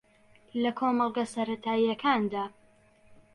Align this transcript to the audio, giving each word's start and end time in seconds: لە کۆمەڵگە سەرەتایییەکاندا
لە 0.61 0.71
کۆمەڵگە 0.79 1.25
سەرەتایییەکاندا 1.33 2.43